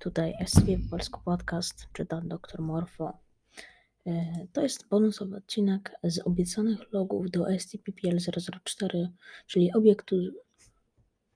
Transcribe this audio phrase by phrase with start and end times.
[0.00, 3.18] Tutaj SCP Polski Podcast, czyta dr Morfo.
[4.06, 9.08] E, to jest bonusowy odcinek z obiecanych logów do SCP-PL004,
[9.46, 10.16] czyli obiektu,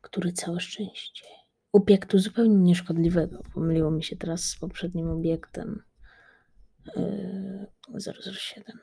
[0.00, 1.24] który całe szczęście.
[1.72, 3.42] Obiektu zupełnie nieszkodliwego.
[3.54, 5.82] Pomyliło mi się teraz z poprzednim obiektem
[7.98, 8.78] 007.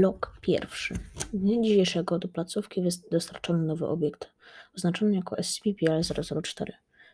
[0.00, 0.94] Log pierwszy.
[1.32, 4.32] Dnia dzisiejszego do placówki jest dostarczony nowy obiekt,
[4.76, 6.72] oznaczony jako SCP-PL004.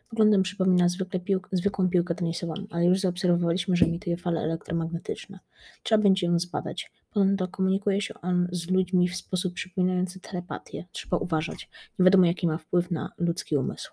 [0.09, 1.19] Wyglądem przypomina zwykle
[1.51, 5.39] zwykłą piłkę tenisową, ale już zaobserwowaliśmy, że emituje fale elektromagnetyczne.
[5.83, 6.91] Trzeba będzie ją zbadać.
[7.13, 10.85] Ponadto komunikuje się on z ludźmi w sposób przypominający telepatię.
[10.91, 11.69] Trzeba uważać.
[11.99, 13.91] Nie wiadomo, jaki ma wpływ na ludzki umysł.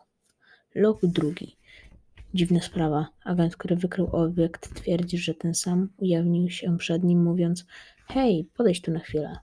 [0.74, 1.56] Log drugi.
[2.34, 3.08] Dziwna sprawa.
[3.24, 7.66] Agent, który wykrył obiekt, twierdzi, że ten sam ujawnił się przed nim, mówiąc:
[8.08, 9.36] Hej, podejdź tu na chwilę.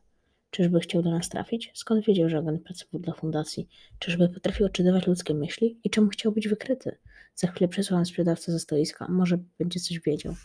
[0.50, 1.72] Czyżby chciał do nas trafić?
[1.74, 3.68] Skąd wiedział, że agent pracował dla fundacji?
[4.00, 5.80] Czyżby potrafił odczytywać ludzkie myśli?
[5.84, 6.98] I czemu chciał być wykryty?
[7.36, 9.08] Za chwilę przesłałem sprzedawcę ze stoiska.
[9.10, 10.36] Może będzie coś wiedział.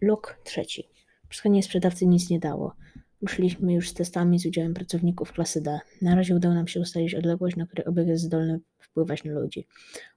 [0.00, 0.88] Lok trzeci.
[1.28, 2.74] Przesłanie sprzedawcy nic nie dało.
[3.22, 5.80] Ruszyliśmy już z testami z udziałem pracowników klasy D.
[6.02, 8.60] Na razie udało nam się ustalić odległość, na której obiekt jest zdolny
[8.98, 9.66] wpływać na ludzi.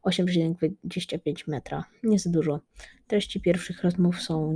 [0.03, 1.85] 8,25 metra.
[2.03, 2.59] Nie za dużo.
[3.07, 4.53] Treści pierwszych rozmów są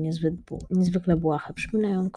[0.71, 1.53] niezwykle błahe.
[1.53, 2.09] Przypominają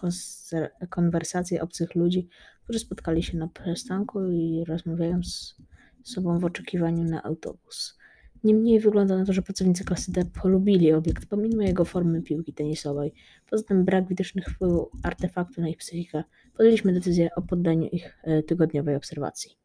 [0.91, 2.29] konwersacje obcych ludzi,
[2.65, 5.57] którzy spotkali się na przystanku i rozmawiają z
[6.05, 7.99] sobą w oczekiwaniu na autobus.
[8.45, 13.15] Niemniej wygląda na to, że pracownicy klasy D polubili obiekt, pomimo jego formy piłki tenisowej.
[13.51, 16.25] Poza tym brak widocznych wpływu artefaktu na ich psychikę.
[16.57, 19.59] Podjęliśmy decyzję o poddaniu ich e, tygodniowej obserwacji.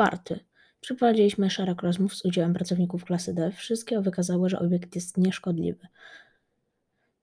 [0.00, 0.40] Czwarty.
[0.80, 3.50] Przeprowadziliśmy szereg rozmów z udziałem pracowników klasy D.
[3.50, 5.86] Wszystkie wykazały, że obiekt jest nieszkodliwy.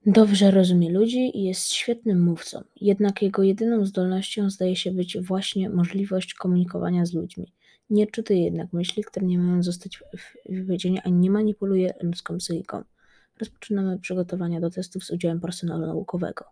[0.06, 5.70] Dobrze rozumie ludzi i jest świetnym mówcą, jednak jego jedyną zdolnością zdaje się być właśnie
[5.70, 7.54] możliwość komunikowania z ludźmi.
[7.90, 10.04] Nie czytuje jednak myśli, które nie mają zostać
[10.50, 12.84] wypowiedziane, ani nie manipuluje ludzką psychiką.
[13.40, 16.46] Rozpoczynamy przygotowania do testów z udziałem personelu naukowego.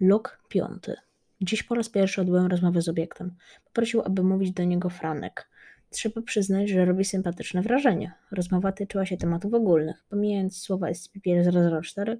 [0.00, 0.94] Log piąty.
[1.40, 3.34] Dziś po raz pierwszy odbyłem rozmowę z obiektem.
[3.64, 5.48] Poprosił, aby mówić do niego Franek.
[5.96, 8.12] Trzeba przyznać, że robi sympatyczne wrażenie.
[8.30, 10.04] Rozmowa tyczyła się tematów ogólnych.
[10.08, 12.16] Pomijając słowa SCP-004,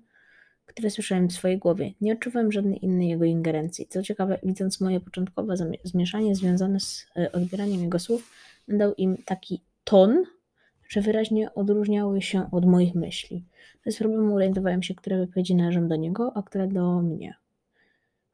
[0.66, 3.86] które słyszałem w swojej głowie, nie odczuwałem żadnej innej jego ingerencji.
[3.88, 5.54] Co ciekawe, widząc moje początkowe
[5.84, 8.32] zmieszanie związane z e, odbieraniem jego słów,
[8.68, 10.24] dał im taki ton,
[10.88, 13.44] że wyraźnie odróżniały się od moich myśli.
[13.84, 17.34] Bez problemu orientowałem się, które wypowiedzi należą do niego, a które do mnie.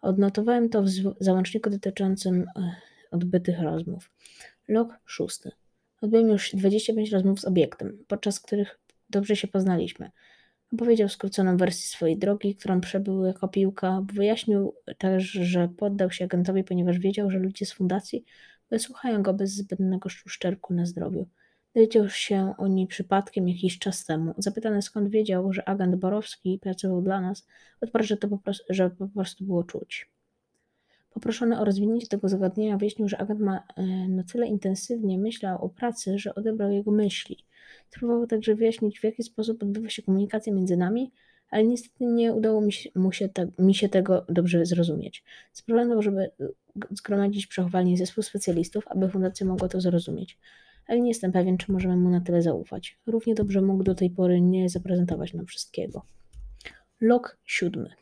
[0.00, 0.88] Odnotowałem to w
[1.20, 2.76] załączniku dotyczącym e,
[3.10, 4.10] odbytych rozmów.
[4.68, 5.50] Log szósty.
[6.00, 8.80] Odbyłem już 25 rozmów z obiektem, podczas których
[9.10, 10.10] dobrze się poznaliśmy.
[10.72, 14.02] Opowiedział skróconą wersję swojej drogi, którą przebył jako piłka.
[14.12, 18.24] Wyjaśnił też, że poddał się agentowi, ponieważ wiedział, że ludzie z fundacji
[18.70, 21.28] wysłuchają go bez zbędnego uszczerbku na zdrowiu.
[21.74, 24.34] Dowiedział się o niej przypadkiem jakiś czas temu.
[24.38, 27.46] Zapytany skąd wiedział, że agent Borowski pracował dla nas,
[27.80, 30.11] odparł, że to po prostu, że po prostu było czuć.
[31.14, 35.68] Poproszony o rozwinięcie tego zagadnienia wyjaśnił, że agent ma e, na tyle intensywnie myślał o
[35.68, 37.38] pracy, że odebrał jego myśli.
[37.90, 41.12] Spróbował także wyjaśnić, w jaki sposób odbywa się komunikacja między nami,
[41.50, 45.24] ale niestety nie udało mi się, mu się, te, mi się tego dobrze zrozumieć.
[45.52, 46.30] Zaproponował, żeby
[46.90, 50.38] zgromadzić przechowalnie zespół specjalistów, aby fundacja mogła to zrozumieć.
[50.86, 52.98] Ale nie jestem pewien, czy możemy mu na tyle zaufać.
[53.06, 56.02] Równie dobrze mógł do tej pory nie zaprezentować nam wszystkiego.
[57.00, 58.01] Log siódmy.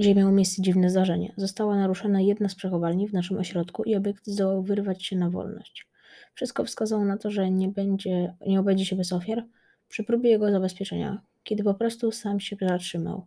[0.00, 1.34] Dzisiaj miało miejsce dziwne zdarzenie.
[1.36, 5.88] Została naruszona jedna z przechowalni w naszym ośrodku i obiekt zdołał wyrwać się na wolność.
[6.34, 9.44] Wszystko wskazało na to, że nie, będzie, nie obędzie się bez ofiar
[9.88, 13.26] przy próbie jego zabezpieczenia, kiedy po prostu sam się zatrzymał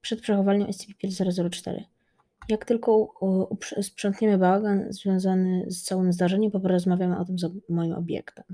[0.00, 1.82] przed przechowalnią SCP-004.
[2.48, 3.14] Jak tylko
[3.82, 8.44] sprzątniemy bałagan związany z całym zdarzeniem, porozmawiamy o tym z moim obiektem.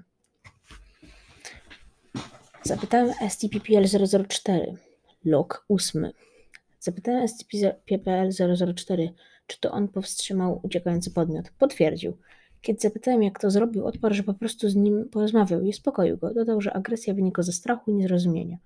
[2.62, 4.76] Zapytałem SCP-PL-004,
[5.24, 6.12] log 8.
[6.88, 9.08] Zapytałem SCP-PL-004,
[9.46, 11.50] czy to on powstrzymał uciekający podmiot.
[11.58, 12.16] Potwierdził.
[12.60, 16.34] Kiedy zapytałem, jak to zrobił, odparł, że po prostu z nim porozmawiał i uspokoił go.
[16.34, 18.56] Dodał, że agresja wynika ze strachu i niezrozumienia.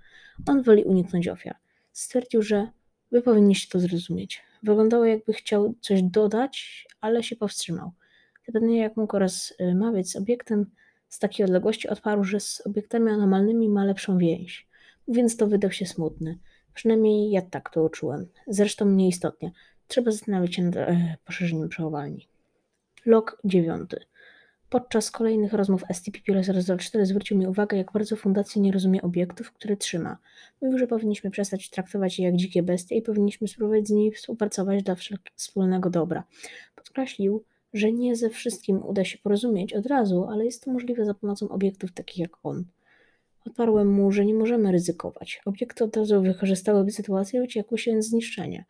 [0.47, 1.57] On woli uniknąć ofiar.
[1.93, 2.69] Stwierdził, że
[3.13, 4.43] wy powinniście to zrozumieć.
[4.63, 7.93] Wyglądało, jakby chciał coś dodać, ale się powstrzymał.
[8.47, 10.67] Zapewne jak mógł rozmawiać z obiektem
[11.09, 14.69] z takiej odległości, odparł, że z obiektami anomalnymi ma lepszą więź.
[15.09, 16.39] Więc to wydał się smutny.
[16.75, 18.27] Przynajmniej ja tak to uczułem.
[18.47, 19.53] Zresztą nieistotnie.
[19.89, 22.29] Trzeba zastanowić się nad e, poszerzeniem przechowalni.
[23.07, 23.91] Log 9.
[24.73, 30.19] Podczas kolejnych rozmów SCP-004 zwrócił mi uwagę, jak bardzo fundacja nie rozumie obiektów, które trzyma.
[30.63, 34.83] Mówił, że powinniśmy przestać traktować je jak dzikie bestie i powinniśmy spróbować z nimi współpracować
[34.83, 34.97] dla
[35.37, 36.25] wspólnego dobra.
[36.77, 37.45] Podkreślił,
[37.75, 41.49] że nie ze wszystkim uda się porozumieć od razu, ale jest to możliwe za pomocą
[41.49, 42.65] obiektów takich jak on.
[43.47, 45.41] Odparłem mu, że nie możemy ryzykować.
[45.45, 48.65] Obiekty od razu wykorzystałyby sytuację i uciekły się z zniszczenia.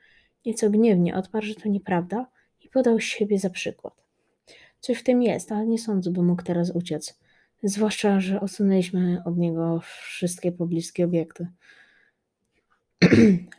[0.47, 2.27] Nieco gniewnie odparł, że to nieprawda
[2.61, 3.95] i podał siebie za przykład.
[4.81, 7.21] Coś w tym jest, ale nie sądzę, by mógł teraz uciec.
[7.63, 11.47] Zwłaszcza, że odsunęliśmy od niego wszystkie pobliskie obiekty.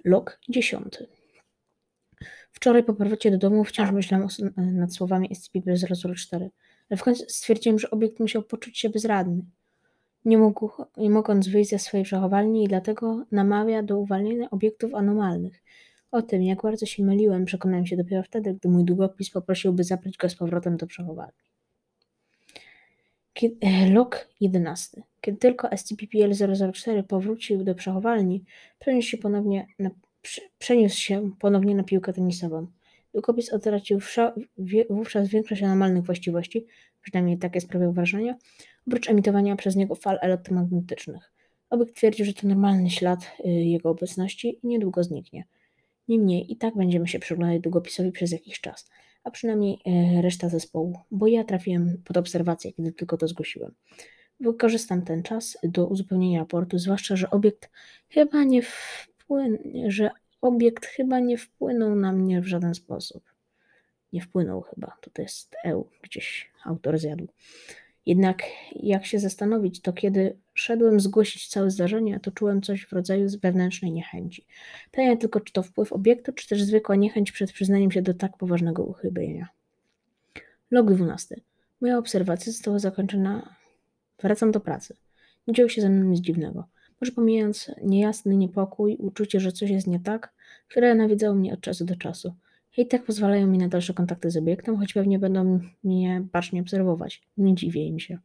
[0.06, 1.08] Lok dziesiąty.
[2.52, 6.50] Wczoraj po powrocie do domu wciąż myślałem nad słowami SCP-004,
[6.90, 9.42] ale w końcu stwierdziłem, że obiekt musiał poczuć się bezradny.
[10.26, 15.64] Nie, mógł, nie mogąc wyjść ze swojej przechowalni i dlatego namawia do uwalniania obiektów anomalnych.
[16.12, 19.84] O tym, jak bardzo się myliłem, przekonałem się dopiero wtedy, gdy mój długopis poprosił, by
[19.84, 21.34] zabrać go z powrotem do przechowalni.
[23.34, 25.02] Kiedy, e, lok 11.
[25.22, 28.44] Kiedy tylko SCP-PL-004 powrócił do przechowalni,
[28.80, 29.90] przeniósł się ponownie na,
[30.60, 32.68] przeniósł się ponownie na piłkę tenisową.
[33.14, 34.00] Długopis utracił
[34.90, 36.66] wówczas większość anomalnych właściwości,
[37.04, 38.38] przynajmniej takie sprawiał wrażenie,
[38.88, 41.34] oprócz emitowania przez niego fal elektromagnetycznych.
[41.70, 45.44] Obiekt twierdził, że to normalny ślad y, jego obecności i niedługo zniknie.
[46.08, 48.90] Niemniej i tak będziemy się przyglądać długopisowi przez jakiś czas,
[49.24, 49.80] a przynajmniej
[50.18, 53.74] y, reszta zespołu, bo ja trafiłem pod obserwację, kiedy tylko to zgłosiłem.
[54.40, 57.70] Wykorzystam ten czas do uzupełnienia raportu, zwłaszcza, że obiekt
[58.10, 60.10] chyba nie wpłynie, że
[60.42, 63.33] obiekt chyba nie wpłynął na mnie w żaden sposób.
[64.14, 67.28] Nie wpłynął chyba, to jest EU, gdzieś autor zjadł.
[68.06, 68.44] Jednak
[68.76, 73.92] jak się zastanowić, to kiedy szedłem zgłosić całe zdarzenie, to czułem coś w rodzaju wewnętrznej
[73.92, 74.46] niechęci.
[74.92, 78.38] Pytanie tylko, czy to wpływ obiektu, czy też zwykła niechęć przed przyznaniem się do tak
[78.38, 79.48] poważnego uchybienia.
[80.72, 81.36] Log 12.
[81.82, 83.56] Moja obserwacja została zakończona.
[84.22, 84.96] Wracam do pracy.
[85.48, 86.68] Nie działo się ze mną nic dziwnego.
[87.02, 90.34] Może pomijając niejasny niepokój, uczucie, że coś jest nie tak,
[90.68, 92.34] które nawiedzało mnie od czasu do czasu.
[92.78, 97.22] I tak pozwalają mi na dalsze kontakty z obiektem, choć pewnie będą mnie bacznie obserwować.
[97.38, 98.18] Nie dziwię im się.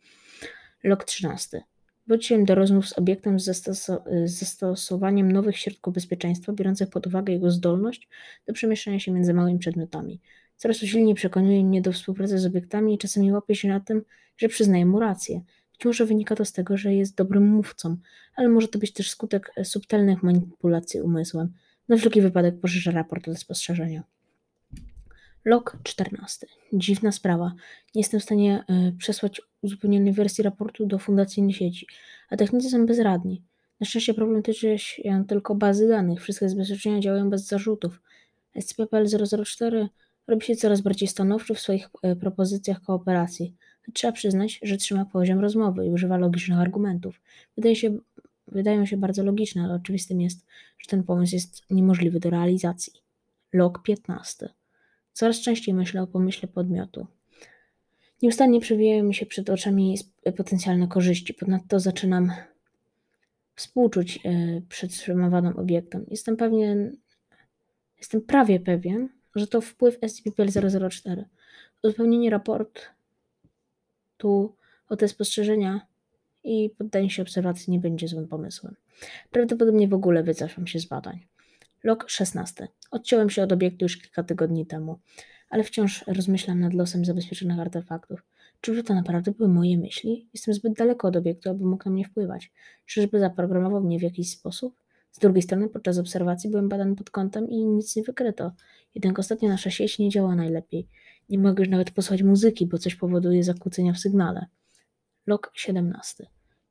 [0.85, 1.63] Lok 13.
[2.07, 7.33] Wróciłem do rozmów z obiektem z, zastoso z zastosowaniem nowych środków bezpieczeństwa, biorących pod uwagę
[7.33, 8.09] jego zdolność
[8.47, 10.21] do przemieszczania się między małymi przedmiotami.
[10.57, 14.03] Coraz usilniej przekonuje mnie do współpracy z obiektami i czasami łapię się na tym,
[14.37, 15.41] że przyznaję mu rację.
[15.73, 17.97] Być może wynika to z tego, że jest dobrym mówcą,
[18.37, 21.53] ale może to być też skutek subtelnych manipulacji umysłem.
[21.89, 24.03] Na wszelki wypadek pożyczę raport do spostrzeżenia.
[25.45, 26.47] Log 14.
[26.73, 27.53] Dziwna sprawa.
[27.95, 31.87] Nie jestem w stanie y, przesłać uzupełnionej wersji raportu do fundacyjnej sieci,
[32.31, 33.43] a technicy są bezradni.
[33.81, 36.23] Na szczęście problem tyczy się tylko bazy danych.
[36.23, 38.01] Wszystkie zabezpieczenia działają bez zarzutów.
[38.57, 39.89] SCP-PL-004
[40.27, 43.55] robi się coraz bardziej stanowczy w swoich y, propozycjach kooperacji.
[43.93, 47.21] Trzeba przyznać, że trzyma poziom rozmowy i używa logicznych argumentów.
[47.57, 47.99] Wydaje się,
[48.49, 50.47] wydają się bardzo logiczne, ale oczywistym jest,
[50.79, 52.93] że ten pomysł jest niemożliwy do realizacji.
[53.53, 54.49] Log 15.
[55.19, 57.07] Coraz częściej myślę o pomyśle podmiotu.
[58.23, 59.99] Nieustannie przewijają mi się przed oczami
[60.37, 61.35] potencjalne korzyści.
[61.35, 62.33] Ponadto zaczynam
[63.55, 66.05] współczuć e, przetrzymywanym obiektom.
[66.09, 66.97] Jestem pewien,
[67.99, 71.25] jestem prawie pewien, że to wpływ SCP-004.
[71.83, 72.79] Uzupełnienie raportu
[74.89, 75.87] o te spostrzeżenia
[76.45, 78.75] i poddanie się obserwacji nie będzie złym pomysłem.
[79.31, 81.27] Prawdopodobnie w ogóle wycofam się z badań.
[81.85, 82.69] Log 16.
[82.91, 84.99] Odciąłem się od obiektu już kilka tygodni temu,
[85.51, 88.23] ale wciąż rozmyślam nad losem zabezpieczonych artefaktów.
[88.61, 90.29] Czyżby to naprawdę były moje myśli?
[90.35, 92.53] Jestem zbyt daleko od obiektu, aby mógł na mnie wpływać.
[92.87, 94.75] Czyżby zaprogramował mnie w jakiś sposób?
[95.11, 98.53] Z drugiej strony, podczas obserwacji byłem badany pod kątem i nic nie wykryto.
[98.95, 100.89] Jednak ostatnio nasza sieć nie działa najlepiej.
[101.29, 104.47] Nie mogę już nawet posłuchać muzyki, bo coś powoduje zakłócenia w sygnale.
[105.27, 106.27] Log 17.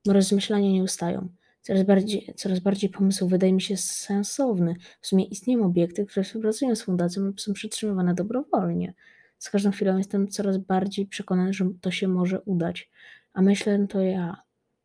[0.05, 1.29] Moje rozmyślania nie ustają.
[1.67, 4.75] Coraz bardziej, coraz bardziej pomysł wydaje mi się sensowny.
[5.01, 8.93] W sumie istnieją obiekty, które współpracują z fundacją lub są przytrzymywane dobrowolnie.
[9.38, 12.91] Z każdą chwilą jestem coraz bardziej przekonany, że to się może udać.
[13.33, 14.41] A myślę to ja.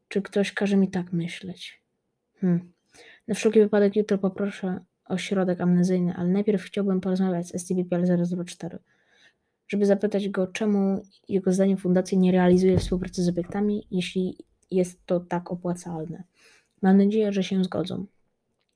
[0.09, 1.83] Czy ktoś każe mi tak myśleć?
[2.41, 2.73] Hmm.
[3.29, 8.79] Na wszelki wypadek jutro poproszę o środek amnezyjny, ale najpierw chciałbym porozmawiać z SCP-PL-004,
[9.69, 14.37] żeby zapytać go, czemu jego zdaniem fundacja nie realizuje współpracy z obiektami, jeśli
[14.71, 16.25] jest to tak opłacalne.
[16.83, 18.07] Mam nadzieję, że się zgodzą.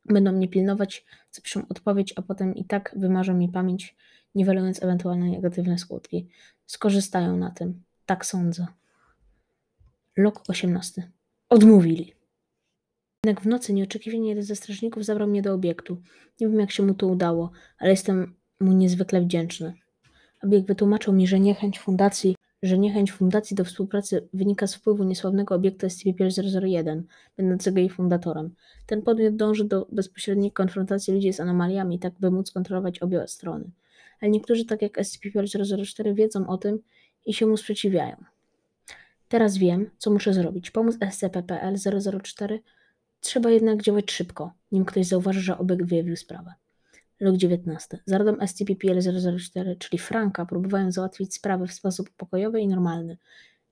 [0.04, 3.96] Będą mnie pilnować, zapiszą odpowiedź, a potem i tak wymarzą mi pamięć,
[4.34, 6.28] niwelując ewentualne negatywne skutki.
[6.66, 7.82] Skorzystają na tym.
[8.06, 8.66] Tak sądzę.
[10.16, 11.10] Lok 18.
[11.48, 12.14] Odmówili.
[13.24, 16.02] Jednak w nocy nieoczekiwanie jeden ze strażników zabrał mnie do obiektu.
[16.40, 19.74] Nie wiem, jak się mu to udało, ale jestem mu niezwykle wdzięczny.
[20.42, 22.36] Obiekt wytłumaczył mi, że niechęć fundacji
[22.66, 27.02] że niechęć fundacji do współpracy wynika z wpływu niesławnego obiektu SCP-001,
[27.36, 28.54] będącego jej fundatorem.
[28.86, 33.70] Ten podmiot dąży do bezpośredniej konfrontacji ludzi z anomaliami, tak by móc kontrolować obie strony.
[34.20, 36.78] ale niektórzy, tak jak SCP-004, wiedzą o tym
[37.26, 38.16] i się mu sprzeciwiają.
[39.28, 40.70] Teraz wiem, co muszę zrobić.
[40.70, 42.58] Pomóc SCP-PL-004
[43.20, 46.54] trzeba jednak działać szybko, nim ktoś zauważy, że obiekt wyjawił sprawę.
[47.20, 47.98] Log 19.
[48.06, 53.16] Za radą SCP-PL-004, czyli Franka, próbowałem załatwić sprawę w sposób pokojowy i normalny.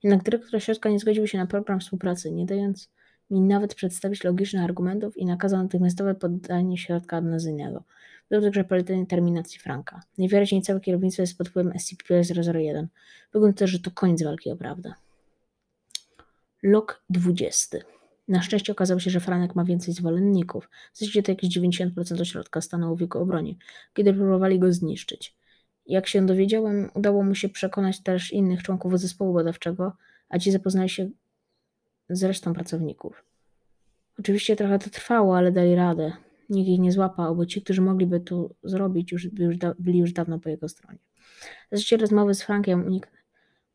[0.03, 2.89] Jednak dyrektor ośrodka nie zgodził się na program współpracy, nie dając
[3.29, 7.83] mi nawet przedstawić logicznych argumentów i nakazał natychmiastowe poddanie środka amnezyjnego.
[8.29, 10.01] Był także polecenie terminacji Franka.
[10.17, 12.87] Najwyraźniej całe kierownictwo jest pod wpływem SCP-001.
[13.33, 14.93] Wygląda też, że to koniec walki o prawdę.
[16.63, 17.77] Log 20.
[18.27, 20.69] Na szczęście okazało się, że Franek ma więcej zwolenników.
[20.93, 23.55] W zasadzie to jakieś 90% ośrodka stanęło w jego obronie,
[23.93, 25.35] kiedy próbowali go zniszczyć.
[25.87, 29.93] Jak się dowiedziałem, udało mu się przekonać też innych członków zespołu badawczego,
[30.29, 31.09] a ci zapoznali się
[32.09, 33.23] z resztą pracowników.
[34.19, 36.11] Oczywiście trochę to trwało, ale dali radę.
[36.49, 40.39] Nikt ich nie złapał, bo ci, którzy mogliby to zrobić, już, już byli już dawno
[40.39, 40.99] po jego stronie.
[41.71, 43.11] Zasadzie rozmowy z Frankiem unik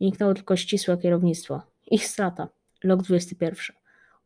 [0.01, 1.63] uniknęło tylko ścisłe kierownictwo.
[1.91, 2.49] Ich strata.
[2.85, 3.80] Log 21.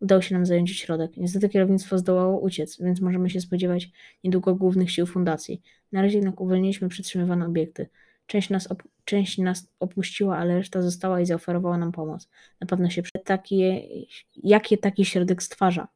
[0.05, 1.17] Udało się nam zająć środek.
[1.17, 3.91] Niestety kierownictwo zdołało uciec, więc możemy się spodziewać
[4.25, 5.63] niedługo głównych sił fundacji.
[5.93, 7.89] Na razie jednak uwolniliśmy przytrzymywane obiekty.
[8.27, 8.69] Część nas,
[9.05, 12.29] część nas opuściła, ale reszta została i zaoferowała nam pomoc.
[12.61, 13.83] Na pewno się takie,
[14.37, 15.89] jakie taki środek stwarza.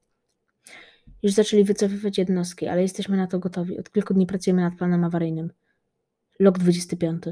[1.23, 3.79] Już zaczęli wycofywać jednostki, ale jesteśmy na to gotowi.
[3.79, 5.51] Od kilku dni pracujemy nad planem awaryjnym.
[6.39, 7.23] Log 25.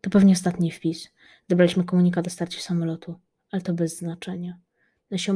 [0.00, 1.08] To pewnie ostatni wpis.
[1.48, 3.14] Dobraliśmy komunikat o starcie samolotu,
[3.50, 4.58] ale to bez znaczenia.
[5.12, 5.30] Nasi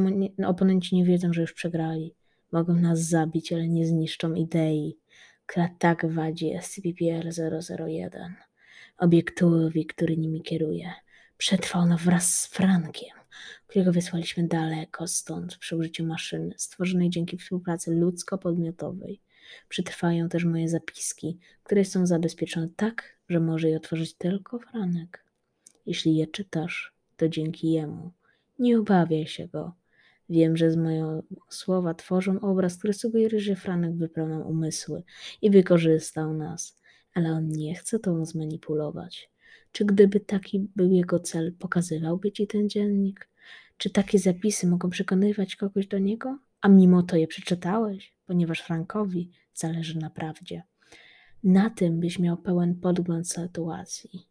[0.45, 2.15] oponenci nie wiedzą, że już przegrali.
[2.51, 4.97] Mogą nas zabić, ale nie zniszczą idei,
[5.45, 8.33] która tak wadzi SCP-001.
[8.97, 10.91] Obiektowi, który nimi kieruje.
[11.37, 13.17] Przetrwał on wraz z Frankiem,
[13.67, 19.19] którego wysłaliśmy daleko stąd przy użyciu maszyny stworzonej dzięki współpracy ludzko-podmiotowej.
[19.69, 25.25] Przetrwają też moje zapiski, które są zabezpieczone tak, że może je otworzyć tylko Franek.
[25.85, 28.16] Jeśli je czytasz, to dzięki jemu.
[28.59, 29.73] Nie obawiaj się go.
[30.29, 35.03] Wiem, że z mojego słowa tworzą obraz, który sugeruje, że Franek wypełniał umysły
[35.41, 36.79] i wykorzystał nas,
[37.13, 39.31] ale on nie chce tą zmanipulować.
[39.71, 43.29] Czy gdyby taki był jego cel, pokazywałby ci ten dziennik?
[43.77, 46.39] Czy takie zapisy mogą przekonywać kogoś do niego?
[46.61, 50.63] A mimo to je przeczytałeś, ponieważ Frankowi zależy na prawdzie.
[51.43, 54.27] Na tym byś miał pełen podgląd sytuacji.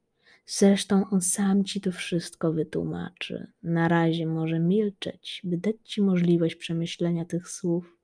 [0.48, 3.52] Zresztą on sam ci to wszystko wytłumaczy.
[3.62, 7.98] Na razie może milczeć, by dać ci możliwość przemyślenia tych słów,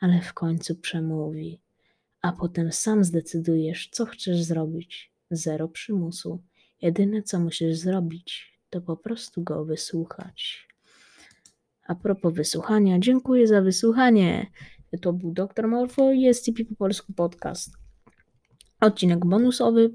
[0.00, 1.60] ale w końcu przemówi,
[2.22, 5.12] a potem sam zdecydujesz, co chcesz zrobić.
[5.30, 6.42] Zero przymusu.
[6.82, 10.68] Jedyne, co musisz zrobić, to po prostu go wysłuchać.
[11.86, 14.46] A propos wysłuchania, dziękuję za wysłuchanie.
[15.00, 17.72] To był Dr Morfo i SCP po polsku podcast.
[18.80, 19.90] Odcinek bonusowy.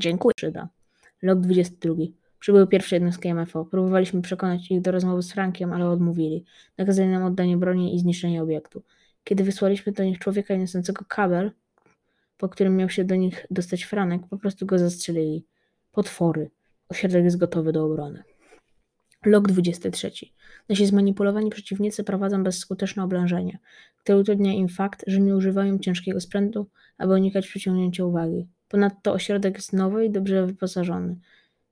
[0.00, 0.32] Dziękuję.
[0.36, 0.81] Przyda.
[1.22, 1.94] Log 22.
[2.38, 3.64] Przybyły pierwsze jednostki MFO.
[3.64, 6.44] Próbowaliśmy przekonać ich do rozmowy z Frankiem, ale odmówili.
[6.78, 8.82] Nakazali nam oddanie broni i zniszczenie obiektu.
[9.24, 11.50] Kiedy wysłaliśmy do nich człowieka niosącego kabel,
[12.38, 15.46] po którym miał się do nich dostać Franek, po prostu go zastrzelili.
[15.92, 16.50] Potwory.
[16.88, 18.22] Ośrodek jest gotowy do obrony.
[19.24, 20.10] Log 23.
[20.68, 23.58] Nasi zmanipulowani przeciwnicy prowadzą bezskuteczne oblężenie,
[23.98, 26.66] które utrudnia im fakt, że nie używają ciężkiego sprzętu,
[26.98, 28.48] aby unikać przyciągnięcia uwagi.
[28.72, 31.16] Ponadto ośrodek jest nowy i dobrze wyposażony.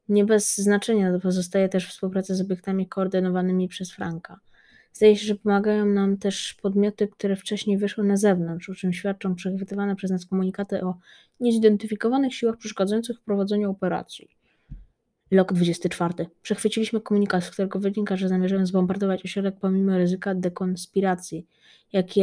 [0.09, 4.41] Nie bez znaczenia pozostaje też współpraca z obiektami koordynowanymi przez Franka.
[4.93, 9.35] Zdaje się, że pomagają nam też podmioty, które wcześniej wyszły na zewnątrz, o czym świadczą
[9.35, 10.95] przechwytywane przez nas komunikaty o
[11.41, 14.29] niezidentyfikowanych siłach przeszkadzających w prowadzeniu operacji.
[15.31, 16.27] Lok 24.
[16.43, 21.47] Przechwyciliśmy komunikat, z którego wynika, że zamierzają zbombardować ośrodek pomimo ryzyka dekonspiracji,
[21.93, 22.15] jakie